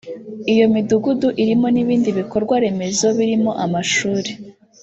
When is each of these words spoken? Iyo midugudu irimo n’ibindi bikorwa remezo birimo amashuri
Iyo 0.53 0.65
midugudu 0.73 1.27
irimo 1.41 1.67
n’ibindi 1.71 2.09
bikorwa 2.19 2.53
remezo 2.63 3.05
birimo 3.17 3.51
amashuri 3.65 4.31